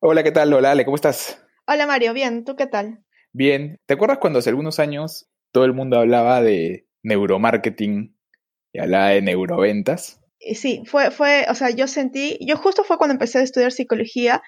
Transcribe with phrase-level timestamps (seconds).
[0.00, 0.52] Hola, ¿qué tal?
[0.52, 1.44] Hola, Ale, ¿cómo estás?
[1.66, 3.04] Hola Mario, bien, ¿tú qué tal?
[3.32, 3.80] Bien.
[3.84, 8.16] ¿Te acuerdas cuando hace algunos años todo el mundo hablaba de neuromarketing
[8.72, 10.20] y hablaba de neuroventas?
[10.54, 14.40] Sí, fue, fue, o sea, yo sentí, yo justo fue cuando empecé a estudiar psicología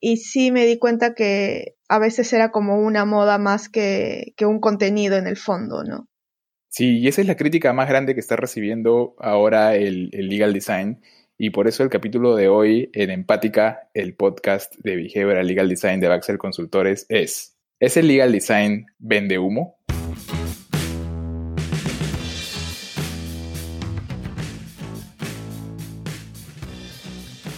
[0.00, 4.44] y sí me di cuenta que a veces era como una moda más que, que
[4.44, 6.08] un contenido en el fondo, ¿no?
[6.68, 10.52] Sí, y esa es la crítica más grande que está recibiendo ahora el, el legal
[10.52, 11.00] design.
[11.42, 15.98] Y por eso el capítulo de hoy en Empática, el podcast de Behavioral Legal Design
[15.98, 19.78] de Baxel Consultores, es ¿Es el legal design vende humo?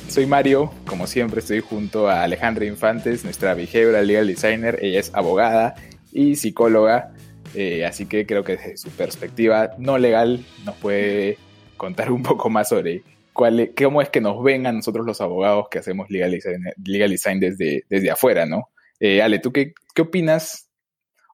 [0.07, 4.79] Soy Mario, como siempre estoy junto a Alejandra Infantes, nuestra behavioral legal designer.
[4.80, 5.74] Ella es abogada
[6.12, 7.15] y psicóloga,
[7.57, 11.37] eh, así que creo que desde su perspectiva no legal nos puede
[11.77, 13.02] contar un poco más sobre
[13.33, 17.85] cuál, cómo es que nos ven a nosotros los abogados que hacemos legal design, desde,
[17.89, 18.69] desde afuera, ¿no?
[19.01, 20.71] Eh, Ale, ¿tú qué, qué opinas?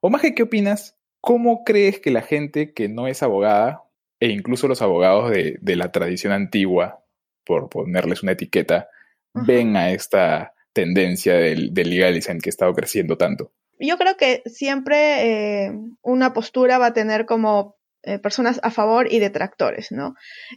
[0.00, 3.82] O más que qué opinas, ¿cómo crees que la gente que no es abogada,
[4.20, 7.04] e incluso los abogados de, de la tradición antigua,
[7.44, 8.88] por ponerles una etiqueta,
[9.34, 13.52] ven a esta tendencia del, del legal design que ha estado creciendo tanto?
[13.80, 19.12] Yo creo que siempre eh, una postura va a tener como eh, personas a favor
[19.12, 20.14] y detractores, ¿no?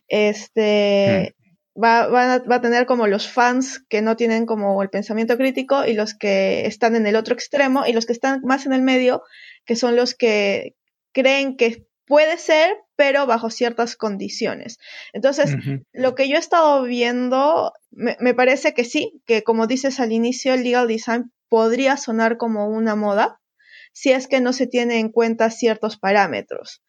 [0.08, 1.36] Este,
[1.76, 5.86] va, va, va, a tener como los fans que no tienen como el pensamiento crítico
[5.86, 8.82] y los que están en el otro extremo y los que están más en el
[8.82, 9.24] medio,
[9.66, 10.76] que son los que
[11.14, 14.78] creen que puede ser, pero bajo ciertas condiciones.
[15.14, 15.56] Entonces,
[15.94, 20.12] lo que yo he estado viendo, me, me, parece que sí, que como dices al
[20.12, 23.40] inicio, el legal design podría sonar como una moda
[23.94, 26.82] si es que no se tiene en cuenta ciertos parámetros.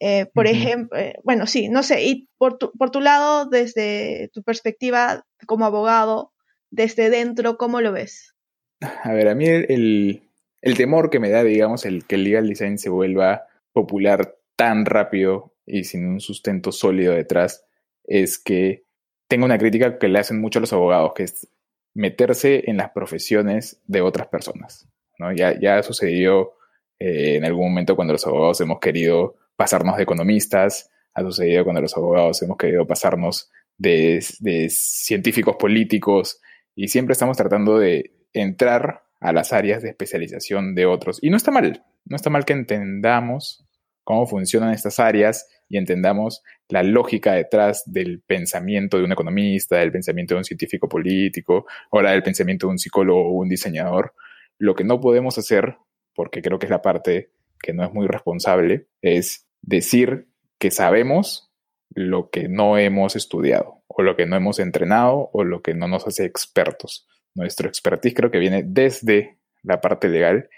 [0.00, 0.52] Eh, por uh -huh.
[0.52, 5.24] ejemplo, eh, bueno, sí, no sé, y por tu, por tu lado, desde tu perspectiva
[5.46, 6.32] como abogado,
[6.70, 8.34] desde dentro, ¿cómo lo ves?
[8.80, 10.22] A ver, a mí el, el,
[10.60, 14.84] el temor que me da, digamos, el que el legal design se vuelva popular tan
[14.84, 17.64] rápido y sin un sustento sólido detrás,
[18.04, 18.84] es que
[19.28, 21.48] tengo una crítica que le hacen mucho a los abogados, que es
[21.94, 24.88] meterse en las profesiones de otras personas.
[25.18, 25.32] ¿no?
[25.32, 26.54] Ya, ya sucedió
[26.98, 31.80] eh, en algún momento cuando los abogados hemos querido pasarnos de economistas, ha sucedido cuando
[31.80, 34.20] los abogados hemos querido pasarnos de,
[34.68, 36.40] científicos políticos
[36.74, 41.18] y siempre estamos tratando de entrar a las áreas de especialización de otros.
[41.22, 43.64] Y no está mal, no está mal que entendamos
[44.02, 49.92] cómo funcionan estas áreas y entendamos la lógica detrás del pensamiento de un economista, del
[49.92, 54.14] pensamiento de un científico político, ahora del pensamiento de un psicólogo o un diseñador.
[54.58, 55.78] Lo que no podemos hacer,
[56.14, 61.50] porque creo que es la parte que no es muy responsable, es decir que sabemos
[61.90, 65.88] lo que no hemos estudiado, o lo que no hemos entrenado, o lo que no
[65.88, 67.06] nos hace expertos.
[67.34, 70.48] Nuestro expertise creo que viene desde la parte legal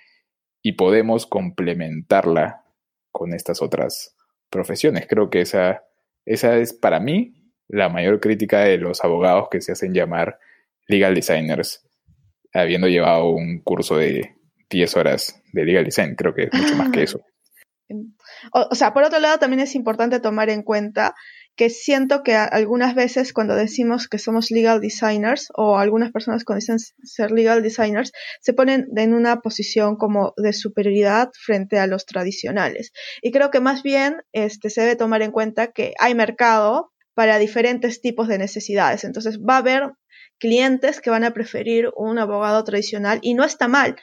[0.62, 2.64] y podemos complementarla
[3.12, 4.16] con estas otras
[4.50, 5.06] profesiones.
[5.08, 5.84] Creo que esa,
[6.24, 7.34] esa es para mí
[7.68, 10.38] la mayor crítica de los abogados que se hacen llamar
[10.86, 11.86] legal designers,
[12.52, 14.36] habiendo llevado un curso de
[14.70, 16.14] 10 horas de legal design.
[16.14, 17.24] Creo que es mucho más que eso.
[18.52, 21.14] O, sea, por otro lado, también es importante tomar en cuenta
[21.56, 26.60] que siento que algunas veces cuando decimos que somos legal designers o algunas personas cuando
[26.60, 32.04] dicen ser legal designers se ponen en una posición como de superioridad frente a los
[32.04, 32.92] tradicionales.
[33.22, 37.38] Y creo que más bien este, se debe tomar en cuenta que hay mercado para
[37.38, 39.04] diferentes tipos de necesidades.
[39.04, 39.92] Entonces va a haber
[40.38, 43.96] clientes que van a preferir un abogado tradicional y no está mal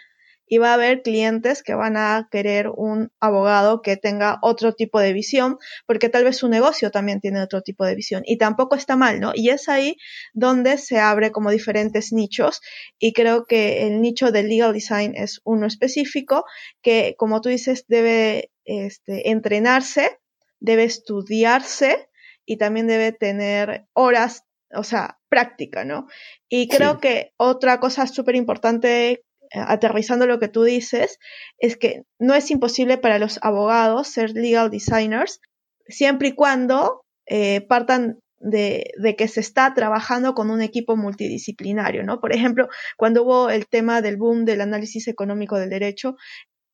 [0.45, 4.99] y va a haber clientes que van a querer un abogado que tenga otro tipo
[4.99, 8.75] de visión, porque tal vez su negocio también tiene otro tipo de visión y tampoco
[8.75, 9.31] está mal, ¿no?
[9.33, 9.97] Y es ahí
[10.33, 12.61] donde se abre como diferentes nichos
[12.99, 16.45] y creo que el nicho del legal design es uno específico
[16.81, 20.19] que, como tú dices, debe este, entrenarse,
[20.59, 22.09] debe estudiarse
[22.45, 24.43] y también debe tener horas
[24.75, 26.07] o sea, práctica, ¿no?
[26.49, 26.99] Y creo sí.
[27.01, 29.23] que otra cosa súper importante
[29.53, 31.19] aterrizando lo que tú dices,
[31.57, 35.39] es que no es imposible para los abogados ser legal designers
[35.87, 42.03] siempre y cuando eh, partan de, de, que se está trabajando con un equipo multidisciplinario,
[42.03, 42.19] ¿no?
[42.19, 42.67] Por ejemplo,
[42.97, 46.17] cuando hubo el tema del boom del análisis económico del derecho,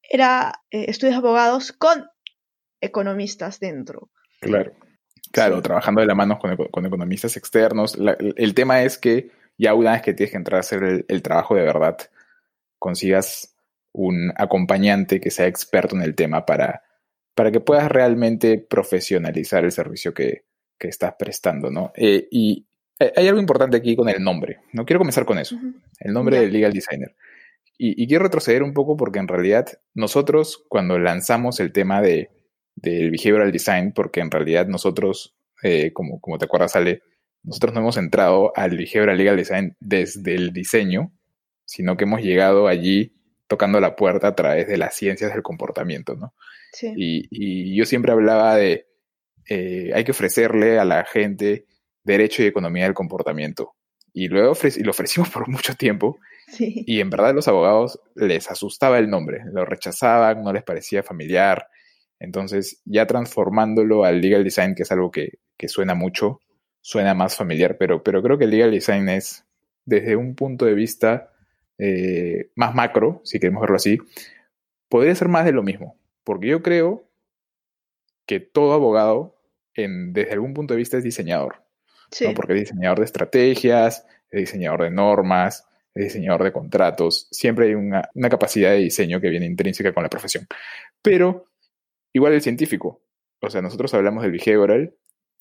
[0.02, 2.08] era eh, estudios de abogados con
[2.82, 4.10] economistas dentro.
[4.42, 4.74] Claro,
[5.32, 5.62] claro, sí.
[5.62, 7.98] trabajando de la mano con, con economistas externos.
[7.98, 11.06] La, el tema es que ya una vez que tienes que entrar a hacer el,
[11.08, 11.98] el trabajo de verdad,
[12.80, 13.56] consigas
[13.92, 16.84] un acompañante que sea experto en el tema para,
[17.36, 20.46] para que puedas realmente profesionalizar el servicio que,
[20.80, 21.92] que estás prestando, ¿no?
[21.96, 22.66] Eh, y
[23.00, 24.60] hay algo importante aquí con el nombre.
[24.74, 25.58] No quiero comenzar con eso.
[26.00, 27.16] El nombre del legal designer.
[27.81, 32.30] Y, quiero retroceder un poco porque en realidad nosotros cuando lanzamos el tema de,
[32.75, 37.04] del behavioral design, porque en realidad nosotros, eh, como, como te acuerdas, Ale,
[37.42, 41.14] nosotros no hemos entrado al behavioral legal design desde el diseño,
[41.69, 43.13] sino que hemos llegado allí
[43.45, 46.33] tocando la puerta a través de las ciencias del comportamiento, ¿no?
[46.71, 46.92] Sí.
[46.98, 48.88] Y, yo siempre hablaba de,
[49.48, 51.68] eh, hay que ofrecerle a la gente
[52.04, 53.75] derecho y economía del comportamiento.
[54.13, 56.18] Y luego y lo ofrecimos por mucho tiempo.
[56.48, 56.83] Sí.
[56.88, 61.68] Y en verdad los abogados les asustaba el nombre, lo rechazaban, no les parecía familiar.
[62.19, 66.42] Entonces, ya transformándolo al legal design, que es algo que, que suena mucho,
[66.81, 69.45] suena más familiar, pero, pero creo que el legal design es,
[69.86, 71.30] desde un punto de vista
[71.80, 73.98] eh, más macro, si queremos verlo así,
[74.90, 75.98] podría ser más de lo mismo.
[76.24, 77.10] Porque yo creo
[78.28, 79.42] que todo abogado,
[79.74, 81.64] en, desde algún punto de vista, es diseñador.
[82.36, 87.28] Porque es diseñador de estrategias, es diseñador de normas, es diseñador de contratos.
[87.31, 90.46] Siempre hay una, una capacidad de diseño que viene intrínseca con la profesión.
[91.02, 91.48] Pero
[92.14, 93.02] igual el científico.
[93.42, 94.96] O sea, nosotros hablamos del behavioral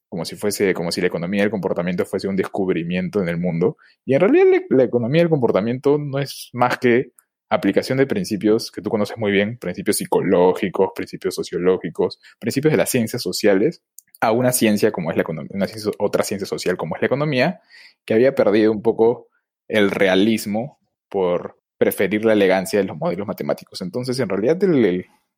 [0.09, 3.77] como si fuese, como si la economía del comportamiento fuese un descubrimiento en el mundo.
[4.05, 7.13] Y en realidad la, economía del comportamiento no es más que
[7.51, 12.91] aplicación de principios que tú conoces muy bien, principios psicológicos, principios sociológicos, principios de las
[12.91, 13.83] ciencias sociales,
[14.21, 15.67] a una ciencia como es la economía, una
[15.99, 17.61] otra ciencia social como es la economía,
[18.05, 19.29] que había perdido un poco
[19.69, 20.79] el realismo
[21.09, 23.81] por preferir la elegancia de los modelos matemáticos.
[23.81, 24.59] Entonces, en realidad,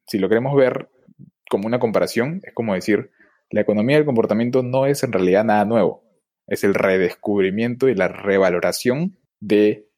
[0.07, 0.89] si lo queremos ver
[1.51, 3.11] como una comparación, es como decir,
[3.51, 6.05] la economía del comportamiento no es en realidad nada nuevo,
[6.47, 9.89] es el redescubrimiento y la revaloración de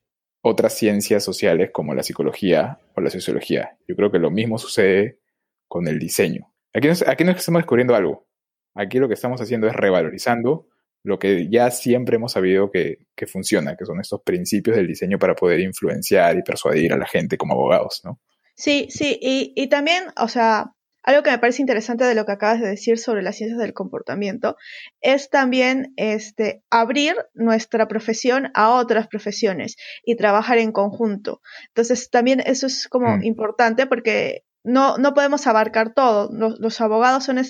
[0.43, 3.77] otras ciencias sociales como la psicología o la sociología.
[3.87, 5.21] Yo creo que lo mismo sucede
[5.69, 6.53] con el diseño.
[6.75, 8.27] Aquí no, aquí no estamos descubriendo algo,
[8.75, 10.67] aquí lo que estamos haciendo es revalorizando
[11.05, 15.19] lo que ya siempre hemos sabido que, que, funciona, que son estos principios del diseño
[15.19, 18.21] para poder influenciar y persuadir a la gente como abogados, ¿no?
[18.55, 22.33] Sí, sí, y, y también, o sea, algo que me parece interesante de lo que
[22.33, 24.57] acabas de decir sobre las ciencias del comportamiento
[25.01, 31.41] es también este, abrir nuestra profesión a otras profesiones y trabajar en conjunto.
[31.69, 33.25] Entonces, también eso es como mm.
[33.25, 36.31] importante porque no, no podemos abarcar todo.
[36.33, 37.41] Los, abogados son,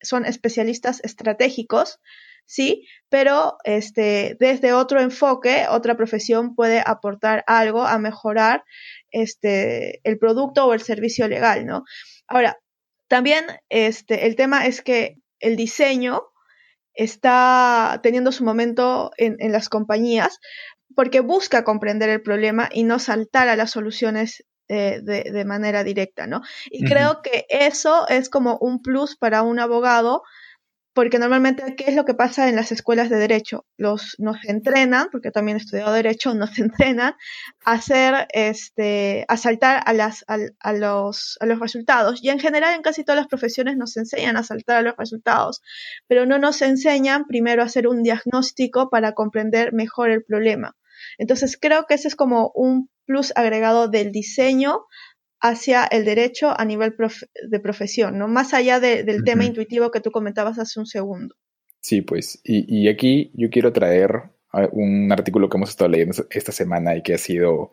[0.00, 1.98] son especialistas estratégicos,
[2.46, 8.64] sí, pero este, desde otro enfoque, otra profesión puede aportar algo a mejorar
[9.10, 11.82] este, el producto o el servicio legal, ¿no?
[12.28, 12.59] Ahora,
[13.10, 16.22] también este, el tema es que el diseño
[16.94, 20.38] está teniendo su momento en, las compañías
[20.94, 26.28] porque busca comprender el problema y no saltar a las soluciones eh, de, manera directa,
[26.28, 26.42] ¿no?
[26.70, 30.22] Y creo que eso es como un plus para un abogado
[31.00, 33.64] porque normalmente, ¿qué es lo que pasa en las escuelas de derecho?
[33.78, 37.14] Los, nos entrenan, porque también he estudiado derecho, nos entrenan
[37.64, 42.22] a hacer, este, a saltar a, las, a, los, a los resultados.
[42.22, 45.62] Y en general, en casi todas las profesiones nos enseñan a saltar a los resultados,
[46.06, 50.76] pero no nos enseñan primero a hacer un diagnóstico para comprender mejor el problema.
[51.16, 54.84] Entonces, creo que ese es como un plus agregado del diseño
[55.40, 56.94] hacia el derecho a nivel
[57.48, 58.28] de profesión, ¿no?
[58.28, 61.34] Más allá del tema intuitivo que tú comentabas hace un segundo.
[61.80, 64.30] Sí, pues, y, aquí yo quiero traer
[64.72, 67.72] un artículo que hemos estado leyendo esta semana y que ha sido,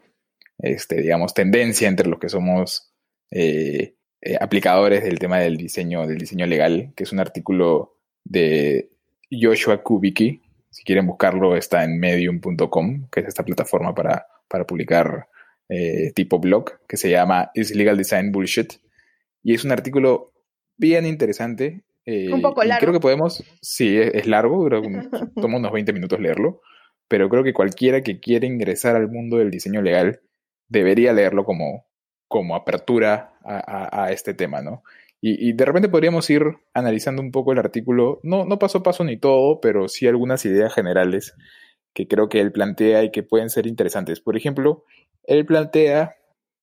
[0.60, 2.94] este, digamos, tendencia entre los que somos
[3.32, 8.92] eh, eh, aplicadores del tema del diseño, del diseño legal, que es un artículo de
[9.30, 10.42] Joshua Kubicki.
[10.70, 15.28] Si quieren buscarlo, está en medium.com, que es esta plataforma para, para publicar
[15.70, 18.74] eh, tipo blog que se llama Is Legal Design Bullshit.
[19.44, 20.34] Y es un artículo
[20.78, 21.84] bien interesante.
[22.06, 22.82] Eh, un poco largo.
[22.82, 24.90] Creo que podemos, sí, es, largo, creo que
[25.42, 26.62] toma unos 20 minutos leerlo,
[27.08, 30.22] pero creo que cualquiera que quiera ingresar al mundo del diseño legal
[30.70, 31.86] debería leerlo como,
[32.28, 34.84] como apertura a, este tema, ¿no?
[35.20, 36.44] Y, de repente podríamos ir
[36.74, 40.46] analizando un poco el artículo, no, no paso a paso ni todo, pero sí algunas
[40.46, 41.34] ideas generales
[41.94, 44.20] que creo que él plantea y que pueden ser interesantes.
[44.20, 44.84] Por ejemplo,
[45.28, 46.16] él plantea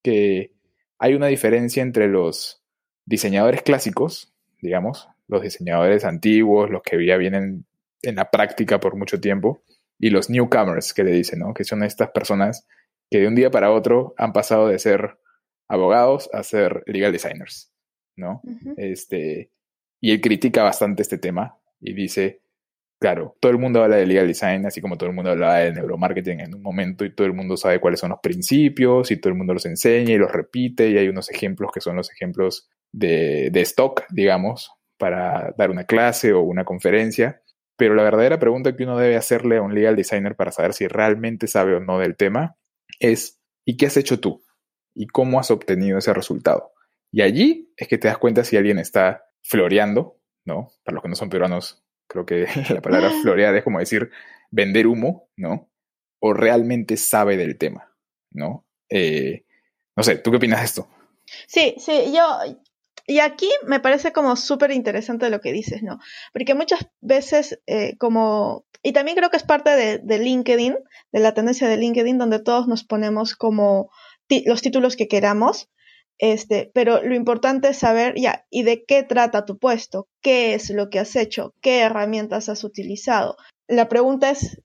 [0.02, 0.52] que
[0.98, 2.62] hay una diferencia entre los
[3.04, 7.66] diseñadores clásicos, digamos, los diseñadores antiguos, los que ya vienen
[8.02, 9.62] en la práctica por mucho tiempo,
[9.98, 11.54] y los newcomers, que le dicen, ¿no?
[11.54, 12.66] Que son estas personas
[13.10, 15.18] que de un día para otro han pasado de ser
[15.68, 17.72] abogados a ser legal designers,
[18.16, 18.42] ¿no?
[18.76, 19.50] Este,
[20.00, 22.40] y él critica bastante este tema y dice,
[23.04, 25.72] Claro, todo el mundo habla de legal design, así como todo el mundo habla de
[25.74, 29.30] neuromarketing en un momento y todo el mundo sabe cuáles son los principios y todo
[29.30, 32.70] el mundo los enseña y los repite y hay unos ejemplos que son los ejemplos
[32.92, 37.42] de, stock, digamos, para dar una clase o una conferencia.
[37.76, 40.88] pero la verdadera pregunta que uno debe hacerle a un legal designer para saber si
[40.88, 42.56] realmente sabe o no del tema
[43.00, 44.42] es, ¿y qué has hecho tú?
[44.94, 46.72] ¿Y cómo has obtenido ese resultado?
[47.12, 50.70] Y allí es que te das cuenta si alguien está floreando, ¿no?
[50.82, 51.83] Para los que no son peruanos,
[52.14, 54.10] creo que la palabra florear es como decir
[54.50, 55.68] vender humo, ¿no?
[56.20, 57.92] O realmente sabe del tema,
[58.30, 58.64] ¿no?
[58.88, 59.44] Eh,
[59.96, 60.88] no sé, ¿tú qué opinas de esto?
[61.46, 62.22] Sí, sí, yo,
[63.06, 65.98] y aquí me parece como súper interesante lo que dices, ¿no?
[66.32, 70.76] Porque muchas veces eh, como, y también creo que es parte de, de, LinkedIn,
[71.12, 73.90] de la tendencia de LinkedIn, donde todos nos ponemos como
[74.46, 75.68] los títulos que queramos,
[76.18, 80.08] este, pero lo importante es saber, ya, ¿y de qué trata tu puesto?
[80.22, 81.54] ¿Qué es lo que has hecho?
[81.60, 83.36] ¿Qué herramientas has utilizado?
[83.66, 84.60] La pregunta es,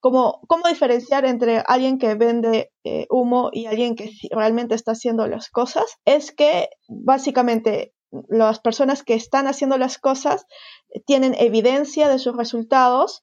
[0.00, 5.26] ¿cómo, cómo diferenciar entre alguien que vende eh, humo y alguien que realmente está haciendo
[5.28, 5.84] las cosas?
[6.04, 7.92] Es que básicamente
[8.28, 10.46] las personas que están haciendo las cosas
[11.06, 13.22] tienen evidencia de sus resultados,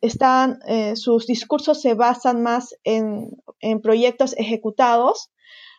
[0.00, 3.30] están, eh, sus discursos se basan más en
[3.82, 5.30] proyectos ejecutados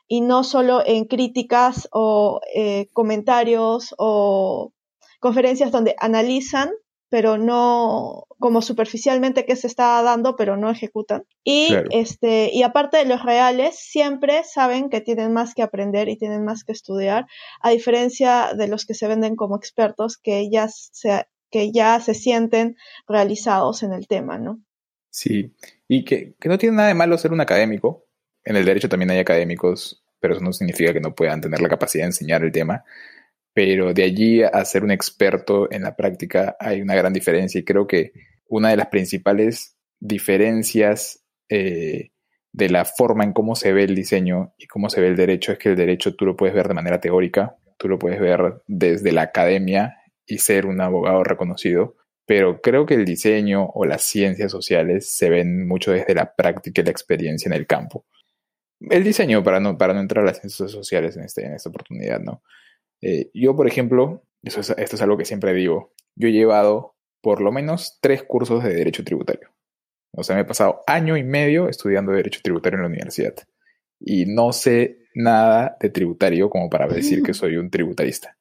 [0.07, 4.73] y no solo en críticas o eh, comentarios o
[5.19, 6.69] conferencias donde analizan,
[7.09, 11.23] pero no como superficialmente qué se está dando, pero no ejecutan.
[11.43, 16.17] Y este y aparte de los reales, siempre saben que tienen más que aprender y
[16.17, 17.25] tienen más que estudiar,
[17.61, 22.13] a diferencia de los que se venden como expertos que ya se que ya se
[22.13, 22.75] sienten
[23.07, 24.59] realizados en el tema, ¿no?
[25.09, 25.53] Sí,
[25.87, 28.04] y que, que no tiene nada de malo ser un académico,
[28.45, 31.69] en el derecho también hay académicos, pero eso no significa que no puedan tener la
[31.69, 32.83] capacidad de enseñar el tema.
[33.53, 37.63] Pero de allí a ser un experto en la práctica hay una gran diferencia y
[37.63, 38.11] creo que
[38.47, 42.11] una de las principales diferencias eh,
[42.51, 45.51] de la forma en cómo se ve el diseño y cómo se ve el derecho
[45.51, 48.61] es que el derecho tú lo puedes ver de manera teórica, tú lo puedes ver
[48.67, 54.03] desde la academia y ser un abogado reconocido, pero creo que el diseño o las
[54.03, 58.05] ciencias sociales se ven mucho desde la práctica y la experiencia en el campo
[58.89, 61.69] el diseño, para no, para no entrar a las ciencias sociales en, este, en esta
[61.69, 62.41] oportunidad, ¿no?
[63.01, 67.41] Eh, yo, por ejemplo, eso esto es algo que siempre digo, yo he llevado por
[67.41, 69.49] lo menos tres cursos de Derecho Tributario.
[70.11, 73.35] O sea, me he pasado año y medio estudiando Derecho Tributario en la universidad.
[73.99, 78.37] Y no sé nada de tributario como para decir que soy un tributarista,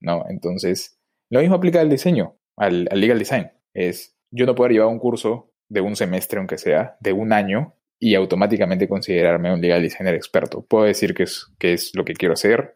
[0.00, 0.24] ¿no?
[0.28, 0.98] Entonces,
[1.30, 3.50] lo mismo aplica al diseño, al, al legal design.
[3.72, 7.74] Es, yo no puedo llevar un curso de un semestre, aunque sea, de un año,
[7.98, 10.64] y automáticamente considerarme un legal designer experto.
[10.64, 12.74] Puedo decir que es, que es lo que quiero hacer,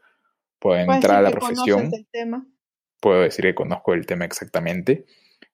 [0.58, 1.90] puedo entrar a la profesión,
[3.00, 5.04] puedo decir que conozco el tema exactamente,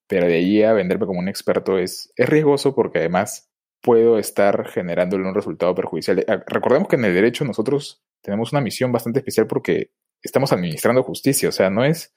[0.06, 4.68] pero de ahí a venderme como un experto es, es riesgoso porque además puedo estar
[4.68, 6.24] generándole un resultado perjudicial.
[6.28, 9.90] Ah, recordemos que en el derecho nosotros tenemos una misión bastante especial porque
[10.22, 12.14] estamos administrando justicia, o sea, no es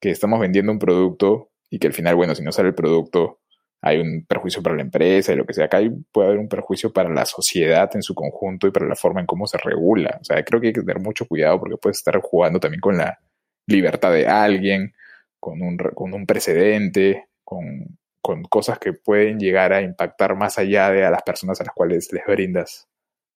[0.00, 3.40] que estamos vendiendo un producto y que al final, bueno, si no sale el producto,
[3.80, 5.66] hay un perjuicio para la empresa y lo que sea.
[5.66, 5.80] Acá
[6.12, 9.26] puede haber un perjuicio para la sociedad en su conjunto y para la forma en
[9.26, 10.18] cómo se regula.
[10.20, 12.98] O sea, creo que hay que tener mucho cuidado porque puedes estar jugando también con
[12.98, 13.18] la
[13.66, 14.94] libertad de alguien,
[15.38, 20.90] con un, con un precedente, con, con cosas que pueden llegar a impactar más allá
[20.90, 22.88] de a las personas a las cuales les brindas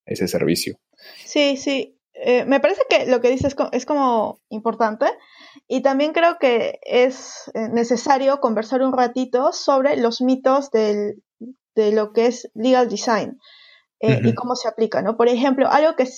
[0.05, 0.79] ese servicio.
[1.25, 1.99] Sí, sí.
[2.15, 5.07] Eh, me parece que lo que dices es como importante
[5.69, 11.17] y también creo que es eh, necesario conversar un ratito sobre los mitos de
[11.77, 13.39] lo que es legal design
[14.01, 15.17] eh, y cómo se aplica, ¿no?
[15.17, 16.09] Por ejemplo, algo que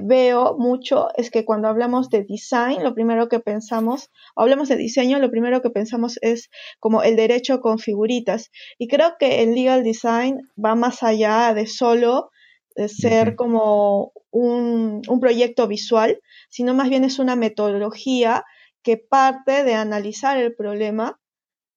[0.00, 4.76] veo mucho es que cuando hablamos de design, lo primero que pensamos, o hablamos de
[4.76, 8.52] diseño, lo primero que pensamos es como el derecho con figuritas.
[8.78, 12.30] Y creo que el legal design va más allá de solo
[12.76, 18.44] de ser como un, proyecto visual, sino más bien es una metodología
[18.82, 21.20] que parte de analizar el problema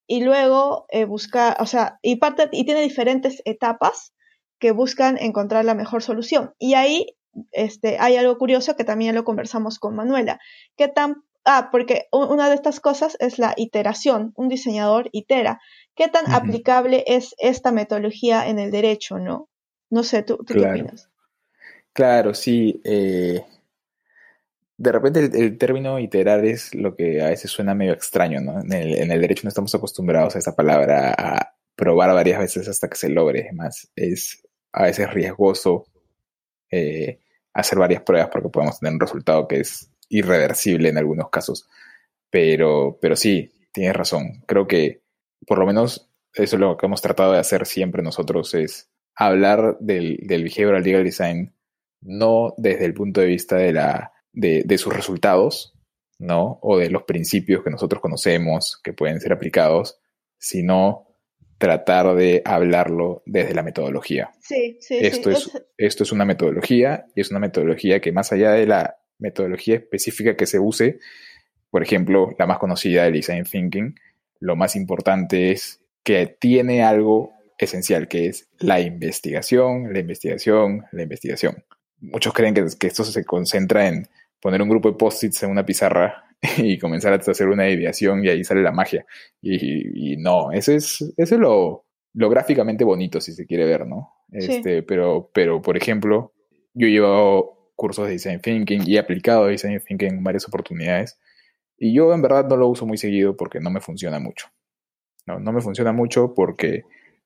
[0.08, 4.14] y luego eh, buscar, o sea, y parte y tiene diferentes etapas
[4.60, 6.54] que buscan encontrar la mejor solución.
[6.60, 7.16] Y ahí
[7.52, 10.40] este, hay algo curioso que también lo conversamos con Manuela.
[10.78, 14.34] ¿Qué tan Ah, porque una de estas cosas es la iteración.
[14.36, 15.62] Un diseñador itera.
[15.94, 19.48] ¿Qué tan aplicable es esta metodología en el derecho, no?
[19.92, 21.08] No sé, ¿tú, qué opinas?
[21.94, 22.82] Claro, sí.
[22.84, 23.46] Eh,
[24.78, 28.60] de repente el, término iterar es lo que a veces suena medio extraño, ¿no?
[28.62, 32.98] En el, derecho no estamos acostumbrados a esa palabra, a probar varias veces hasta que
[32.98, 33.52] se logre.
[33.54, 35.86] Más es a veces riesgoso
[36.70, 37.20] eh,
[37.54, 41.70] hacer varias pruebas porque podemos tener un resultado que es irreversible en algunos casos.
[42.30, 44.44] Pero, pero sí, tienes razón.
[44.46, 45.04] Creo que
[45.48, 49.78] por lo menos eso es lo que hemos tratado de hacer siempre nosotros, es hablar
[49.80, 51.54] del, del behavioral legal design
[52.02, 55.74] no desde el punto de vista de, la, de, sus resultados,
[56.20, 56.60] ¿no?
[56.62, 60.00] O de los principios que nosotros conocemos que pueden ser aplicados,
[60.38, 61.08] sino
[61.58, 64.32] tratar de hablarlo desde la metodología.
[64.42, 65.50] Sí, sí, esto sí.
[65.56, 69.76] Es, Esto es una metodología y es una metodología que más allá de la metodología
[69.76, 71.00] específica que se use,
[71.72, 73.96] por ejemplo, la más conocida del design thinking,
[74.40, 81.04] lo más importante es que tiene algo esencial, que es la investigación, la investigación, la
[81.04, 81.64] investigación.
[82.00, 84.08] Muchos creen que, que esto se concentra en
[84.46, 86.24] poner un grupo de post-its en una pizarra
[86.58, 89.04] y comenzar a hacer una ideación y ahí sale la magia.
[89.42, 93.88] Y, y no, eso es, eso es lo, lo, gráficamente bonito, si se quiere ver,
[93.88, 94.14] ¿no?
[94.32, 94.82] Este, sí.
[94.88, 96.32] pero, pero, por ejemplo,
[96.76, 101.20] yo he llevado cursos de Design Thinking y he aplicado Design Thinking en varias oportunidades
[101.80, 104.50] y yo en verdad no lo uso muy seguido porque no me funciona mucho.
[105.26, 106.84] No, no me funciona mucho porque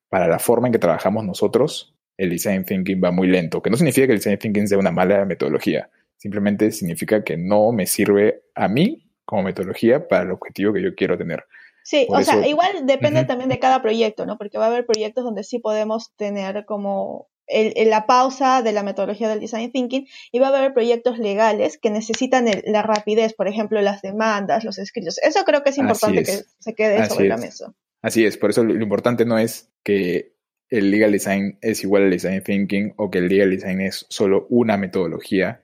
[0.08, 3.76] para la forma en que trabajamos nosotros, el Design Thinking va muy lento, que no
[3.76, 8.42] significa que el Design Thinking sea una mala metodología, simplemente significa que no me sirve
[8.54, 11.44] a mí como metodología para el objetivo que yo quiero tener.
[11.82, 13.26] Sí, Por o eso, sea, igual depende uh -huh.
[13.26, 14.36] también de cada proyecto, ¿no?
[14.36, 18.72] Porque va a haber proyectos donde sí podemos tener como el, el, la pausa de
[18.72, 22.82] la metodología del design thinking y va a haber proyectos legales que necesitan el, la
[22.82, 25.16] rapidez, por ejemplo, las demandas, los escritos.
[25.22, 26.28] Eso creo que es importante es.
[26.28, 27.30] que se quede Así sobre es.
[27.30, 27.74] la mesa.
[28.02, 30.34] Así es, por eso lo importante no es que
[30.68, 34.46] el legal design es igual al design thinking o que el legal design es solo
[34.50, 35.62] una metodología.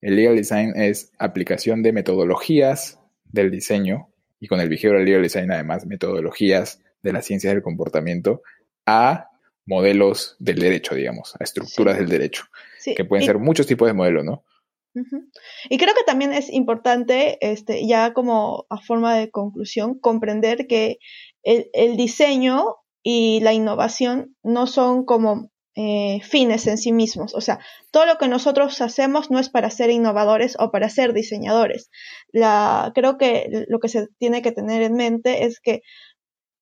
[0.00, 4.08] El legal design es aplicación de metodologías del diseño
[4.40, 8.42] y con el behavioral legal design además metodologías de las ciencias del comportamiento
[8.86, 9.28] a
[9.66, 12.00] modelos del derecho, digamos, a estructuras sí.
[12.00, 12.44] del derecho,
[12.78, 12.94] sí.
[12.94, 14.44] que pueden y, ser muchos tipos de modelos, ¿no?
[14.94, 15.30] Uh -huh.
[15.68, 20.98] Y creo que también es importante, este, ya como a forma de conclusión, comprender que
[21.44, 27.34] el, el diseño y la innovación no son como eh, fines en sí mismos.
[27.34, 27.60] O sea,
[27.90, 31.90] todo lo que nosotros hacemos no es para ser innovadores o para ser diseñadores.
[32.32, 35.82] La, creo que lo que se tiene que tener en mente es que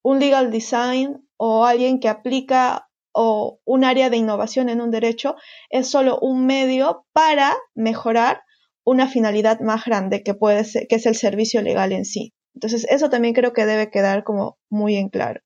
[0.02, 5.36] un legal design o alguien que aplica o un área de innovación en un derecho
[5.70, 8.42] es solo un medio para mejorar
[8.84, 12.32] una finalidad más grande que puede ser, que es el servicio legal en sí.
[12.54, 15.40] Entonces, eso también creo que debe quedar como muy en claro.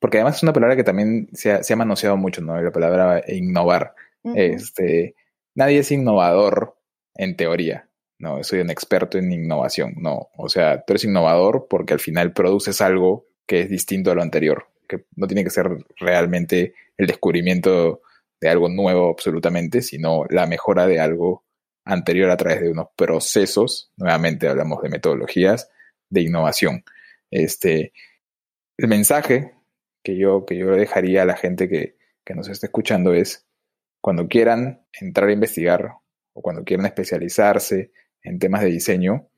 [0.00, 2.60] Porque además es una palabra que también se ha, se ha manoseado mucho, ¿no?
[2.60, 3.94] La palabra innovar.
[4.22, 4.54] Uh -huh.
[4.54, 5.14] Este,
[5.54, 6.76] nadie es innovador
[7.14, 7.88] en teoría.
[8.18, 9.94] No, soy un experto en innovación.
[9.98, 14.14] No, o sea, tú eres innovador porque al final produces algo que es distinto a
[14.14, 18.02] lo anterior, que no tiene que ser realmente el descubrimiento
[18.40, 21.44] de algo nuevo absolutamente, sino la mejora de algo
[21.84, 25.70] anterior a través de unos procesos, nuevamente hablamos de metodologías
[26.08, 26.84] de innovación.
[27.30, 27.92] Este,
[28.78, 29.54] el mensaje
[30.02, 33.46] que yo, que yo dejaría a la gente que, que nos está escuchando es,
[34.00, 35.92] cuando quieran entrar a investigar
[36.32, 39.28] o cuando quieran especializarse en temas de diseño,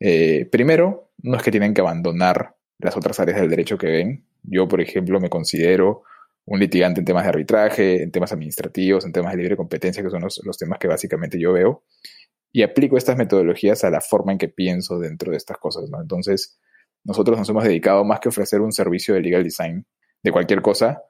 [0.00, 4.26] eh, primero, no es que tienen que abandonar las otras áreas del derecho que ven.
[4.42, 6.02] Yo, por ejemplo, me considero
[6.44, 10.10] un litigante en temas de arbitraje, en temas administrativos, en temas de libre competencia, que
[10.10, 11.84] son los, los, temas que básicamente yo veo,
[12.50, 15.84] y aplico estas metodologías a la forma en que pienso dentro de estas cosas.
[16.00, 16.58] Entonces,
[17.04, 19.86] nosotros nos hemos dedicado más que ofrecer un servicio de legal design
[20.22, 21.02] de cualquier cosa,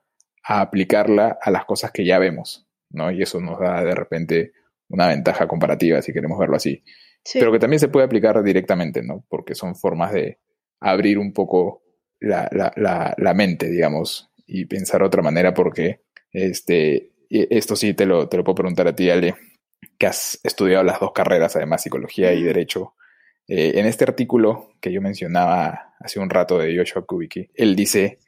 [0.44, 3.11] a aplicarla a las cosas que ya vemos, ¿no?
[3.11, 4.53] Y eso nos da de repente
[4.88, 6.83] una ventaja comparativa, si queremos verlo así.
[7.25, 7.38] Sí.
[7.38, 9.25] Pero que también se puede aplicar directamente, ¿no?
[9.29, 10.38] Porque son formas de
[10.81, 11.83] abrir un poco
[12.18, 17.94] la, la, la, la mente, digamos, y pensar de otra manera, porque este, esto sí
[17.94, 19.35] te lo, te lo puedo preguntar a ti, Ale,
[19.98, 22.94] que has estudiado las dos carreras, además, psicología y derecho.
[23.48, 28.18] Eh, en este artículo que yo mencionaba hace un rato de Joshua Kubicki, él dice,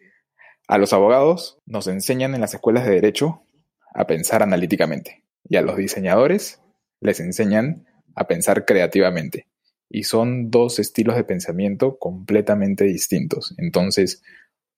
[0.67, 3.43] a los abogados nos enseñan en las escuelas de derecho
[3.95, 6.61] a pensar analíticamente y a los diseñadores
[7.01, 9.47] les enseñan a pensar creativamente.
[9.91, 13.55] Y son dos estilos de pensamiento completamente distintos.
[13.59, 14.23] Entonces,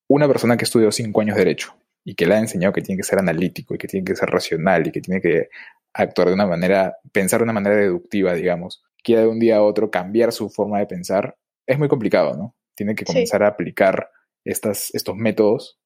[0.09, 2.99] una persona que estudió cinco años de derecho y que le ha enseñado que tiene
[2.99, 5.49] que ser analítico y que tiene que ser racional y que tiene que
[5.92, 9.62] actuar de una manera, pensar de una manera deductiva, digamos, quiera de un día a
[9.62, 12.55] otro cambiar su forma de pensar, es muy complicado, ¿no?
[12.75, 13.44] Tiene que comenzar sí.
[13.44, 14.11] a aplicar
[14.47, 15.79] estos métodos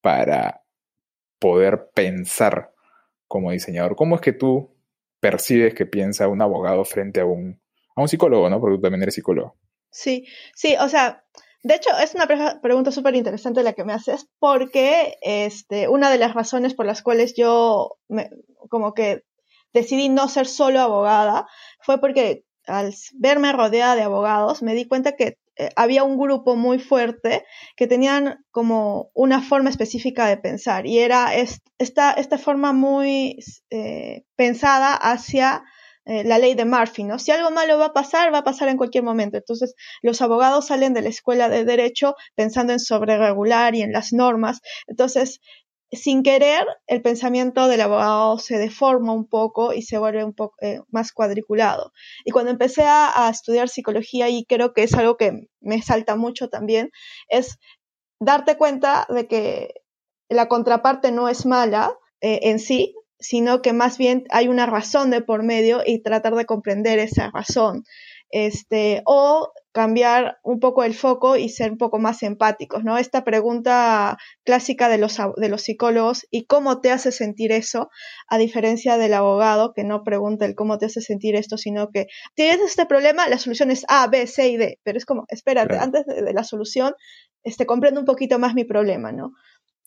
[0.00, 0.64] para
[1.38, 2.72] poder pensar
[3.28, 3.96] como diseñador.
[3.96, 4.74] ¿Cómo es que tú
[5.20, 7.60] percibes que piensa un abogado frente a un,
[7.94, 8.60] a un psicólogo, ¿no?
[8.60, 9.56] Porque tú también eres psicólogo.
[9.90, 11.24] Sí, sí, o sea,
[11.62, 16.10] de hecho, es una pre pregunta súper interesante la que me haces, porque este, una
[16.10, 18.30] de las razones por las cuales yo me,
[18.68, 19.24] como que
[19.72, 21.48] decidí no ser solo abogada
[21.80, 26.56] fue porque al verme rodeada de abogados me di cuenta que eh, había un grupo
[26.56, 27.44] muy fuerte
[27.76, 33.38] que tenían como una forma específica de pensar y era esta, esta forma muy
[33.70, 35.62] eh, pensada hacia
[36.08, 37.18] eh, la ley de Murphy, ¿no?
[37.18, 39.38] Si algo malo va a pasar, va a pasar en cualquier momento.
[39.38, 44.12] Entonces, los abogados salen de la escuela de derecho pensando en sobreregular y en las
[44.12, 44.60] normas.
[44.86, 45.40] Entonces,
[45.92, 50.56] sin querer, el pensamiento del abogado se deforma un poco y se vuelve un poco
[50.60, 51.92] eh, más cuadriculado.
[52.24, 56.48] Y cuando empecé a, estudiar psicología, y creo que es algo que me salta mucho
[56.48, 56.90] también,
[57.28, 57.58] es
[58.20, 59.74] darte cuenta de que
[60.28, 65.10] la contraparte no es mala eh, en sí, sino que más bien hay una razón
[65.10, 67.84] de por medio y tratar de comprender esa razón.
[68.30, 72.96] Este, o cambiar un poco el foco y ser un poco más empáticos, ¿no?
[72.96, 77.90] Esta pregunta clásica de los, de los psicólogos y cómo te hace sentir eso,
[78.26, 82.06] a diferencia del abogado que no pregunta el cómo te hace sentir esto, sino que
[82.34, 85.76] tienes este problema, la solución es A, B, C y D, pero es como, espérate,
[85.76, 86.94] antes de, la solución,
[87.44, 89.32] este, comprendo un poquito más mi problema, ¿no?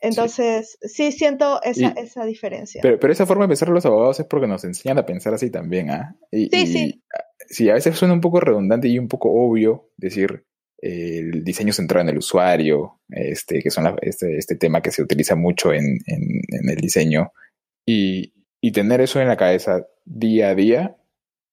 [0.02, 2.82] Entonces, sí, siento esa, esa diferencia.
[2.82, 5.50] Pero, pero, esa forma de pensar los abogados es porque nos enseñan a pensar así
[5.50, 6.16] también, ¿ah?
[6.32, 7.04] sí, sí.
[7.48, 10.46] Sí, a veces suena un poco redundante y un poco obvio decir
[10.82, 15.36] el diseño centrado en el usuario, este, que son este, este, tema que se utiliza
[15.36, 17.34] mucho en, en, el diseño,
[17.86, 20.98] y, y tener eso en la cabeza día a día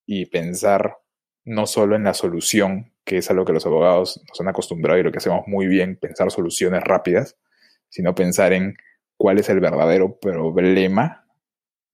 [0.06, 0.98] y pensar
[1.44, 4.98] no solo en la solución, que es a lo que los abogados nos han acostumbrado
[4.98, 7.36] y lo que hacemos muy bien, pensar soluciones rápidas,
[7.88, 8.76] sino pensar en
[9.16, 11.26] cuál es el verdadero problema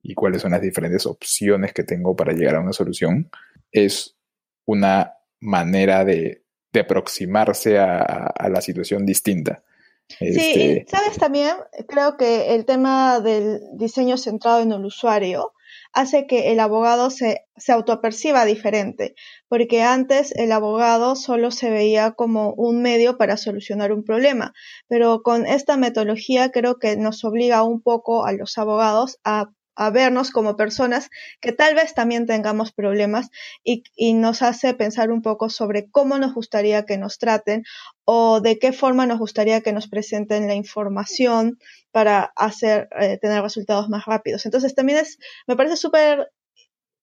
[0.03, 3.31] y cuáles son las diferentes opciones que tengo para llegar a una solución,
[3.71, 4.17] es
[4.65, 6.43] una manera de,
[6.75, 9.63] aproximarse a, la situación distinta.
[10.09, 11.55] Sí, este sabes también,
[11.87, 15.53] creo que el tema del diseño centrado en el usuario
[15.93, 19.15] hace que el abogado se, se autoperciba diferente,
[19.49, 24.53] porque antes el abogado solo se veía como un medio para solucionar un problema,
[24.89, 29.91] pero con esta metodología creo que nos obliga un poco a los abogados a a
[29.91, 33.31] vernos como personas que tal vez también tengamos problemas
[33.65, 33.83] y,
[34.15, 37.65] nos hace pensar un poco sobre cómo nos gustaría que nos traten
[38.05, 41.59] o de qué forma nos gustaría que nos presenten la información
[41.91, 44.45] para hacer eh, tener resultados más rápidos.
[44.45, 46.31] Entonces también es, me parece súper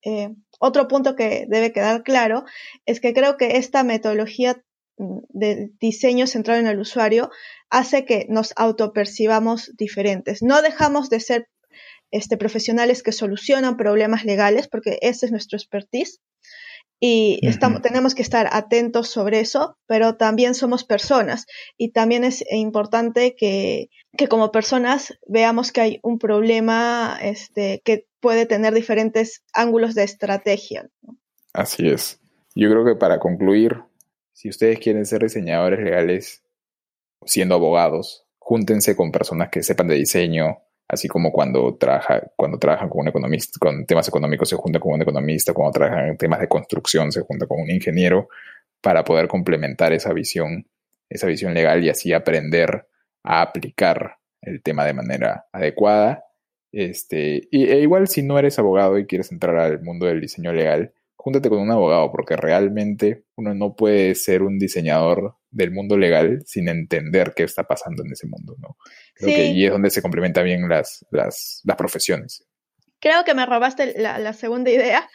[0.04, 0.30] eh,
[0.60, 2.46] otro punto que debe quedar claro
[2.86, 4.64] es que creo que esta metodología
[4.98, 7.32] de diseño centrado en el usuario
[7.70, 10.42] hace que nos autopercibamos diferentes.
[10.42, 11.48] No dejamos de ser
[12.12, 16.20] este, profesionales que solucionan problemas legales, porque ese es nuestro expertise.
[17.02, 21.46] Y estamos, tenemos que estar atentos sobre eso, pero también somos personas
[21.78, 28.06] y también es importante que, que como personas veamos que hay un problema este, que
[28.20, 30.90] puede tener diferentes ángulos de estrategia.
[31.54, 32.20] Así es.
[32.54, 33.82] Yo creo que para concluir,
[34.34, 36.44] si ustedes quieren ser diseñadores legales
[37.26, 40.58] siendo abogados, júntense con personas que sepan de diseño,
[40.90, 44.94] así como cuando, trabaja, cuando trabajan con un economista, con temas económicos se junta con
[44.94, 48.28] un economista, cuando trabajan en temas de construcción se junta con un ingeniero
[48.82, 50.68] para poder complementar esa visión,
[51.08, 52.88] esa visión legal y así aprender
[53.24, 56.26] a aplicar el tema de manera adecuada.
[56.72, 60.94] Este, e igual si no eres abogado y quieres entrar al mundo del diseño legal,
[61.22, 66.42] júntate con un abogado, porque realmente uno no puede ser un diseñador del mundo legal
[66.46, 68.78] sin entender qué está pasando en ese mundo, ¿no?
[69.16, 72.48] Creo que ahí es donde se complementan bien las, las, las profesiones.
[73.02, 75.10] Creo que me robaste la, la segunda idea,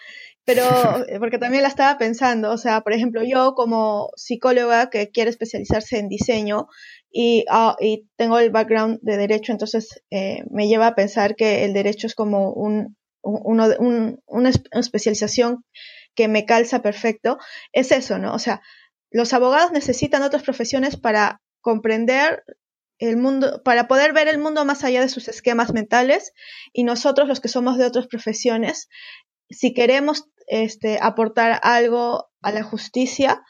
[0.44, 0.62] pero
[1.20, 5.98] porque también la estaba pensando, o sea, por ejemplo, yo como psicóloga que quiere especializarse
[5.98, 6.66] en diseño
[7.10, 11.64] y, ah, y tengo el background de derecho, entonces eh, me lleva a pensar que
[11.64, 15.64] el derecho es como un, una especialización
[16.14, 17.38] que me calza perfecto,
[17.72, 18.34] es eso, ¿no?
[18.34, 18.62] O sea,
[19.10, 22.44] los abogados necesitan otras profesiones para comprender
[22.98, 26.32] el mundo, para poder ver el mundo más allá de sus esquemas mentales
[26.72, 28.88] y nosotros los que somos de otras profesiones,
[29.50, 33.42] si queremos este, aportar algo a la justicia,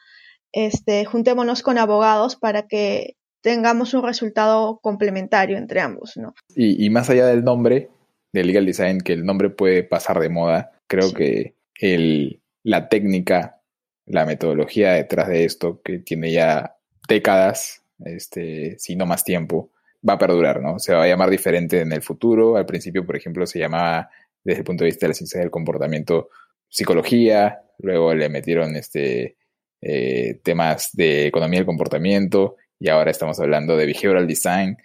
[0.52, 6.34] este, juntémonos con abogados para que tengamos un resultado complementario entre ambos, ¿no?
[6.56, 7.90] Y más allá del nombre,
[8.34, 10.72] de legal design, que el nombre puede pasar de moda.
[10.88, 13.60] Creo que el, la técnica,
[14.06, 16.76] la metodología detrás de esto, que tiene ya
[17.08, 19.70] décadas, este, si no más tiempo,
[20.06, 20.80] va a perdurar, ¿no?
[20.80, 22.56] Se va a llamar diferente en el futuro.
[22.56, 24.10] Al principio, por ejemplo, se llamaba,
[24.42, 26.30] desde el punto de vista de la ciencia del comportamiento,
[26.68, 29.36] psicología, luego le metieron este,
[29.80, 34.76] eh, temas de economía del comportamiento, y ahora estamos hablando de behavioral design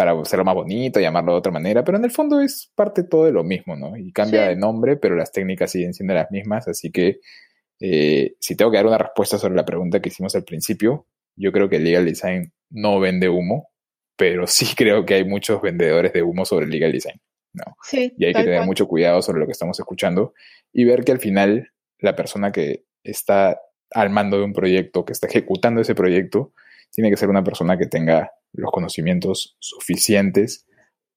[0.00, 3.26] para hacerlo más bonito, llamarlo de otra manera, pero en el fondo es parte todo
[3.26, 3.98] de lo mismo, ¿no?
[3.98, 7.20] Y cambia de nombre, pero las técnicas siguen siendo las mismas, así que
[7.80, 11.52] eh, si tengo que dar una respuesta sobre la pregunta que hicimos al principio, yo
[11.52, 13.68] creo que legal design no vende humo,
[14.16, 17.20] pero sí creo que hay muchos vendedores de humo sobre legal design.
[17.52, 17.64] ¿no?
[17.82, 20.32] Sí, y hay que tener mucho cuidado sobre lo que estamos escuchando
[20.72, 23.60] y ver que al final la persona que está
[23.90, 26.54] al mando de un proyecto, que está ejecutando ese proyecto,
[26.90, 30.66] tiene que ser una persona que tenga los conocimientos suficientes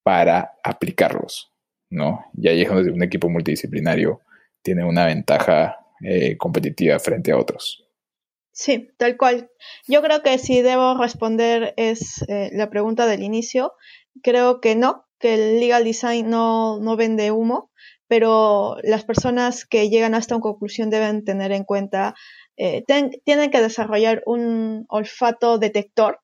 [0.03, 1.51] para aplicarlos,
[1.89, 2.25] ¿no?
[2.35, 4.21] Y ahí es donde un equipo multidisciplinario
[4.61, 7.87] tiene una ventaja eh, competitiva frente a otros.
[8.51, 9.49] Sí, tal cual.
[9.87, 13.73] Yo creo que si debo responder es eh, la pregunta del inicio.
[14.21, 17.71] Creo que no, que el legal design no, no vende humo,
[18.07, 22.13] pero las personas que llegan a esta conclusión deben tener en cuenta,
[22.57, 22.83] eh,
[23.23, 26.19] tienen que desarrollar un olfato detector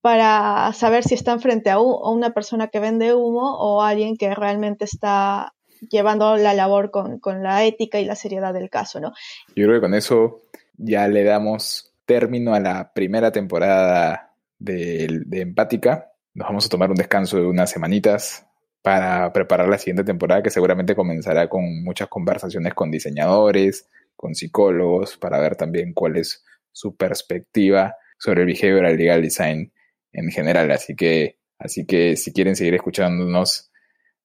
[0.00, 4.84] para saber si están frente a, una persona que vende humo o alguien que realmente
[4.84, 5.52] está
[5.90, 9.12] llevando la labor con, la ética y la seriedad del caso, ¿no?
[9.54, 10.42] Yo creo que con eso
[10.76, 16.12] ya le damos término a la primera temporada de, de Empática.
[16.34, 18.46] Nos vamos a tomar un descanso de unas semanitas
[18.82, 25.16] para preparar la siguiente temporada que seguramente comenzará con muchas conversaciones con diseñadores, con psicólogos,
[25.16, 29.72] para ver también cuál es su perspectiva sobre el behavioral legal design
[30.16, 30.70] en general.
[30.70, 33.70] Así que, así que si quieren seguir escuchándonos,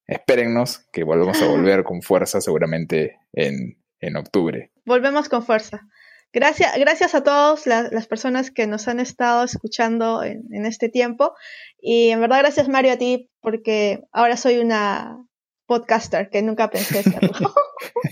[0.08, 4.71] espérennos que volvemos a volver con fuerza seguramente en, en octubre.
[4.86, 5.88] Volvemos con fuerza.
[6.34, 11.34] Gracias, gracias a todas las personas que nos han estado escuchando en, en, este tiempo.
[11.77, 15.17] Y en verdad, gracias Mario a ti, porque ahora soy una
[15.65, 17.54] podcaster que nunca pensé serlo.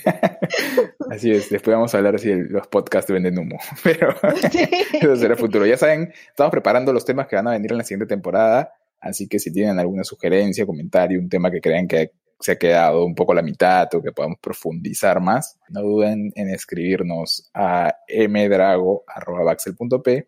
[1.10, 4.16] Así es, después vamos a hablar si los podcasts venden humo, pero
[5.02, 5.66] eso será futuro.
[5.66, 9.28] Ya saben, estamos preparando los temas que van a venir en la siguiente temporada, así
[9.28, 13.14] que si tienen alguna sugerencia, comentario, un tema que crean que se ha quedado un
[13.16, 20.28] poco a la mitad o que podamos profundizar más, no duden en escribirnos a mdrago.baxel.p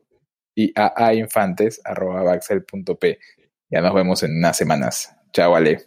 [0.56, 3.20] y a ainfantes.baxel.p.
[3.70, 5.16] Ya nos vemos en unas semanas.
[5.32, 5.86] Chao, Ale.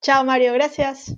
[0.00, 0.54] Chao, Mario.
[0.54, 1.14] Gracias.